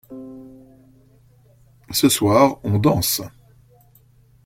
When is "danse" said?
2.79-3.21